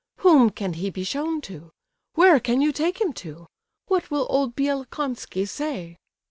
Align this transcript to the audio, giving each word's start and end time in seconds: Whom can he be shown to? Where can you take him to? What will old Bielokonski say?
Whom 0.21 0.49
can 0.49 0.73
he 0.73 0.89
be 0.89 1.03
shown 1.03 1.41
to? 1.41 1.73
Where 2.15 2.39
can 2.39 2.59
you 2.59 2.71
take 2.71 2.99
him 2.99 3.13
to? 3.21 3.45
What 3.85 4.09
will 4.09 4.25
old 4.31 4.55
Bielokonski 4.55 5.47
say? 5.47 5.97